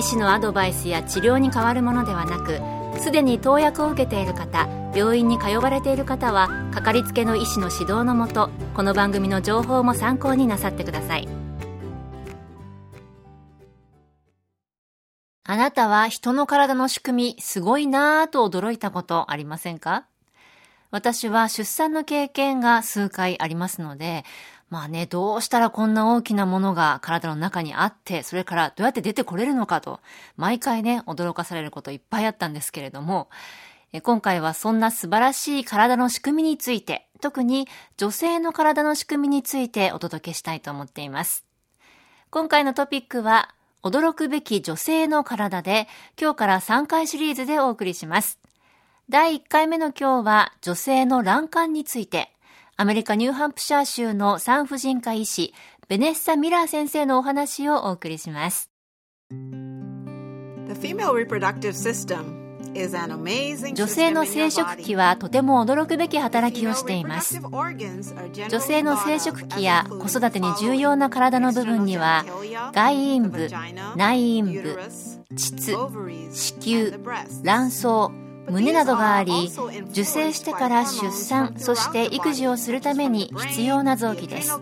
[0.00, 2.58] 医師のアドバイスや治療に変わるものではなく
[3.02, 11.28] すでに投薬を受けている方病院に通われている方はかかりつけの医師の指導のもとこの番組の情報も参考になさってください。
[15.44, 20.06] あなたは人の体の仕組みすごいなぁと驚いたことありませんか？
[20.90, 24.24] 私は出産の経験が数回ありますので、
[24.70, 30.00] まあね、どうしたらこんな大きなものが体の中にあって、それからどうやって出てこれるのかと、
[30.36, 33.28] 毎回ね、驚かされることいっぱいあったんですけれども、
[34.04, 41.44] 今回はそんな素晴らしい体の仕組みについて、特に女性の体の仕組みについてお届けしたいと思っています。
[42.30, 43.52] 今回のトピックは、
[43.82, 45.88] 驚くべき女性の体で、
[46.20, 48.38] 今日から3回シリーズでお送りします。
[49.08, 52.32] 第1回目の今日は、女性の卵管について、
[52.80, 55.52] アメリカニューハンプシャー州の産婦人科医師、
[55.88, 58.70] ベネッサ・ミラー先生のお話をお送りします。
[59.28, 59.36] 女
[63.86, 67.38] 性の生殖器はとても驚くべき働きをしています。
[68.48, 72.24] 女性の生殖器や子育てに重要な体の部分には、
[72.72, 73.50] 外陰部、
[73.94, 74.78] 内陰部、
[75.36, 75.76] 膣、
[76.32, 76.98] 子宮、
[77.42, 77.86] 卵巣、
[78.50, 79.50] 胸などがあり
[79.90, 84.60] 受精してから出産そして育児をするために必要な臓器です。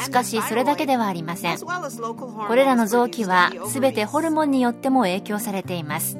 [0.00, 1.58] しかしそれだけではありません。
[1.58, 6.18] これらの臓器は全てホルモンによっても影響されています。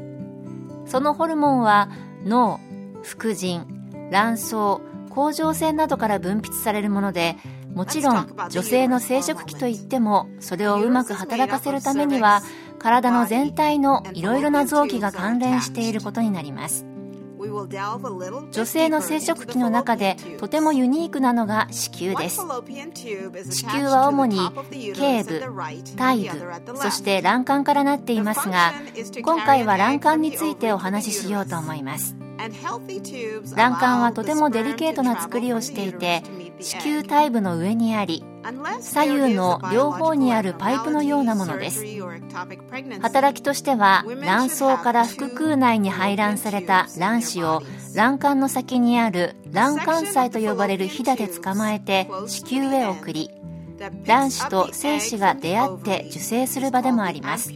[0.86, 1.88] そのホルモンは
[2.24, 2.60] 脳
[3.02, 3.66] 副腎
[4.10, 4.54] 卵巣
[5.10, 7.36] 甲状腺などから分泌されるもので
[7.74, 12.42] もちろん女性の生殖器といってもそれをうまく働かせるためには
[12.84, 16.84] 体の全体のいろいろな臓器が関連していることになります。
[17.38, 22.42] 女性の生殖器の中でとてもユニークなのが子宮です。
[22.42, 24.38] 子宮は主に
[24.94, 25.40] 頸部
[25.96, 28.74] 体部そして卵管からなっていますが
[29.22, 32.16] 今回は卵管についてお話ししようと思います。
[33.56, 36.22] 卵管はとてもデリケートな作りをしていて
[36.60, 38.24] 子宮体部の上にあり
[38.80, 41.84] 左右の両方にあるパイプのようなものです。
[43.00, 47.62] 働きとしては卵巣から腹腔内に排卵された卵子を
[47.94, 53.30] 卵管の先にある卵管細と呼ばれるひだで捕まえて子宮へ送り
[54.04, 57.52] 卵子と精子が出会って受精する場でもあります。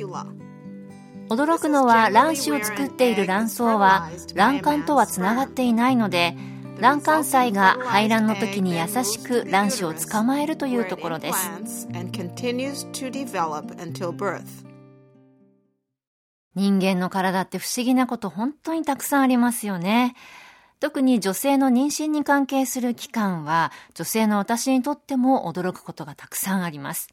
[1.29, 6.35] 驚くのは卵子を作っている卵巣は卵管とはつながっていないので
[6.81, 11.51] 卵管細が排卵の時に優しく卵子を捕まえるというところです。
[16.55, 20.15] 人間の体って不思議なこと本当にたくさんありますよね。
[20.81, 27.09] 特に女性の妊娠に関係する期間は女性の私にとっても驚くことがたくさんあります。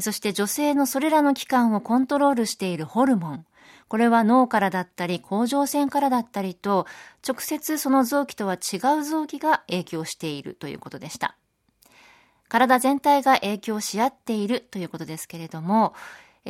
[0.00, 3.46] そして女性のそれらの器官をコントロールしているホルモン。
[3.88, 6.86] これは脳からだったり、甲状腺からだったりと、
[7.26, 11.36] 直接その臓器とは違う臓器が影響しているということでした。
[12.48, 15.94] 体全体が影響し合っているということですけれども、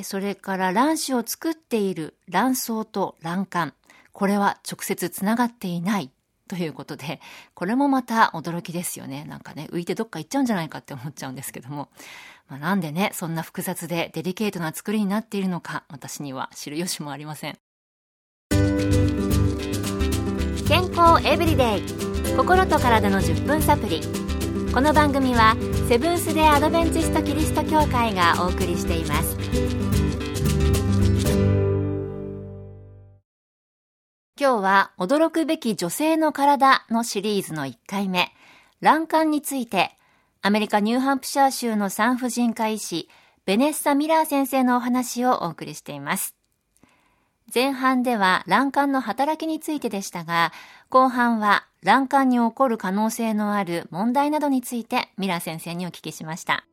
[0.02, 3.74] それから卵子を作っている卵巣と卵管。
[4.12, 6.10] これは直接つながっていない
[6.48, 7.20] ということで、
[7.54, 9.24] これもまた驚きですよね。
[9.24, 11.88] なんかね、浮いてどっか行っちゃうんじゃないかって思っちゃうんですけども。
[12.48, 17.58] まあ、なんでね、そんな複雑でデリケートな作りになっているのか、私には知る由もありません。
[20.68, 21.82] 健康エブリデイ
[22.36, 24.00] 心と体の10分サプリ
[24.74, 25.56] この番組は
[25.88, 29.95] セブンス・デ・アドベンチスト・キリスト教会がお送りしています
[34.46, 38.30] 今日は驚くべき女性の体のシリーズの1回目
[38.80, 39.98] 卵管について
[40.40, 43.08] アメリカ・ニューハンプシャー州の産婦人科医師、
[43.44, 46.36] ベネッサ・ミラー先生のお話をお送りしています。
[47.52, 50.52] 前半では卵管の働きについてでしたが、
[50.90, 56.64] 後半は卵管に起こる可能性のある問題などについてミラー先生にお聞きしました。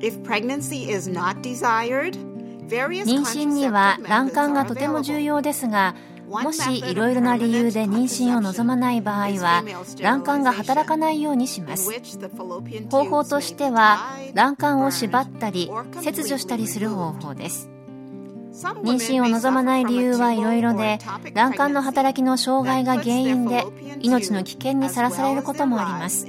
[0.00, 2.37] If pregnancy is not desired,
[2.68, 5.94] 妊娠には卵管がとても重要ですが、
[6.28, 9.64] もしいろいろな理由で妊娠を望まない場合は
[10.00, 11.90] 卵管が働かないようにします
[12.90, 15.70] 方法としては卵管を縛ったり
[16.02, 17.70] 切除したりする方法です
[18.58, 20.98] 妊娠を望まない理由はいろいろで
[21.34, 23.64] 卵管の働きの障害が原因で
[24.00, 26.26] 命の危険にさらされることもあります。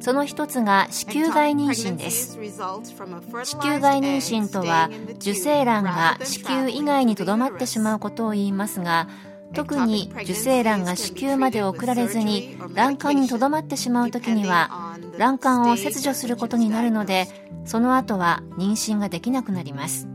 [0.00, 2.38] その一つが子宮外妊娠です。
[2.38, 9.08] 子宮外妊娠とは受精卵が子宮以外にとどまってしまうことを言いますが
[9.54, 17.26] 特に受精卵が子宮まで送られずに卵管にとどまってしまう時には卵管を切除することになるので
[17.64, 20.11] その後は妊娠ができなくなります。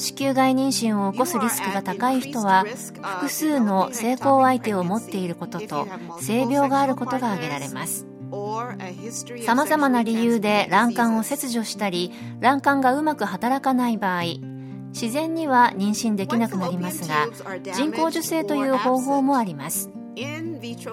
[0.00, 5.86] 子宮外妊娠を起こすリスクが高い人は複数の性交相手を持っていることと
[6.20, 8.06] 性病があることが挙げられます。
[9.44, 14.22] さまざまな理由で卵管を切除したり卵管がうまく働かない場合
[14.92, 17.26] 自然には妊娠できなくなりますが
[17.74, 19.90] 人工授精という方法もあります。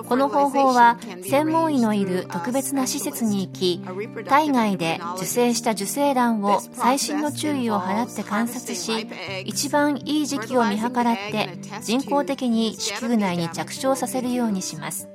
[0.07, 3.81] この方法は専門医のいる特別な施設に行き
[4.25, 9.07] 体外で受精した受精卵を細心の注意を払って観察し
[9.45, 11.49] 一番いい時期を見計らって
[11.81, 15.09] 人工的に子宮内に着床させるようにします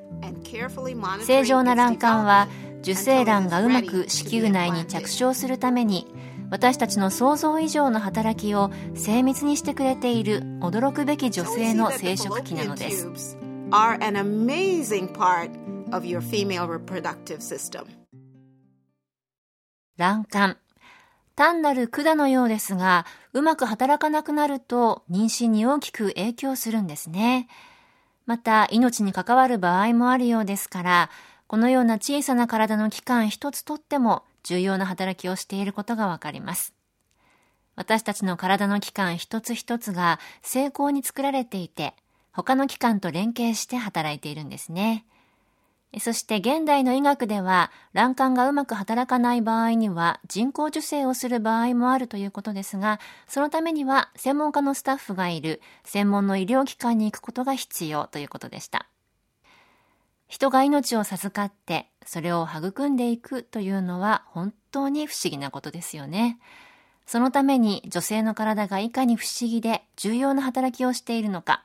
[1.27, 2.49] 正常な卵管は
[2.83, 6.07] 受精卵がうまく子宮内に着床するために
[6.51, 13.42] 私たちの想像以上の働きを精密にしてくれている驚くべき女性の生殖器なのです。
[13.73, 15.51] Are an amazing part
[15.93, 17.87] of your female reproductive system.
[19.97, 20.59] 卵管
[21.35, 27.49] 単なる管のようですが、うまく働かなくなると妊娠に大きく影響するんですね。
[28.27, 31.11] また、命に関わる場合もあるようですから、
[31.47, 36.75] このような小さな体の器官一つとっても重要な働きをしていることがわかります。
[37.75, 41.95] 私たちの体の器官一つ一つが成功に作られていて、
[42.33, 45.05] 他の機関と連携して働いているんですね。
[46.01, 52.99] そして現代の医学では卵管がうまく働かない場合には人工授精をする場合もあるということですが、
[53.29, 58.87] そのためには専門家のスタッフがいる専門の医療機関に行くことが必要ということでした。
[60.29, 66.39] 人が命を授かってそれを育んでいくというのは本当に不思議なことですよね。
[67.05, 71.65] そのために女性の体がいかに不思議で重要な働きをしているのか、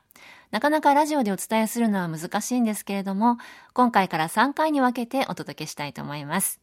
[0.50, 3.36] なかなかラジオでお伝えするのは難しいんですけれども、
[3.74, 6.60] 今回から3回に分けてお届けしたいと思います。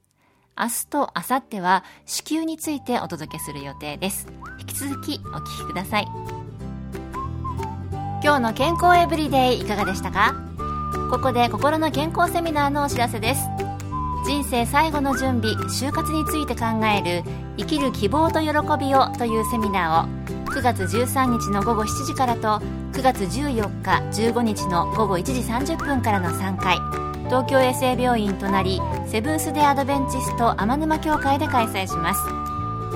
[0.58, 4.28] 明日と明後日は子宮についてお届けする予定です。
[4.60, 6.08] 引き続きお聞きください。
[8.24, 10.34] 今日の健康エブリデイいかがでしたか？
[11.12, 13.42] ここで心の健康セミナーのお知らせです。
[14.26, 17.24] 人生最後の準備、就活について考える
[17.58, 18.48] 生きる希望と喜
[18.84, 20.15] びをというセミナーを
[20.56, 26.78] 9月13日の午後7時からと9月14日15日の午後1時30分からの3回。
[27.26, 32.22] 東京衛生病院隣セブンス・デ・アドベンチスト天沼協会で開催します。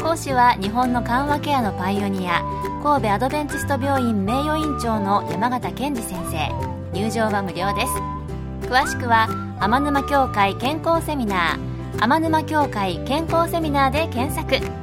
[0.01, 2.41] 講師は日本の緩和ケアのパイオニア
[2.81, 6.97] 神戸アドベンチスト病院名誉院長の山形健二先生。
[6.97, 8.69] 入場は無料です。
[8.69, 9.27] 詳しくは
[9.59, 12.01] 天沼協会健康セミナー。
[12.01, 14.78] 天沼協会健康セミナーで検索。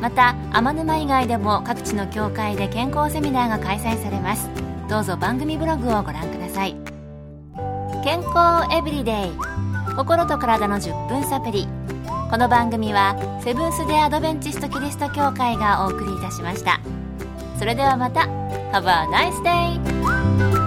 [0.00, 4.48] また天沼以外でも各地の協会で健康セミナーが開催されます。
[4.88, 6.76] どうぞ番組ブログをご覧ください。
[8.04, 9.32] 健康エブリデイ。
[9.96, 11.66] 心と体の10分サプリ。
[12.30, 16.80] この番組はセブンス・デ・アドベンチスト・キリスト教会がお送りいたしました。
[17.58, 18.28] それではまた。
[18.72, 20.57] Have a nice day!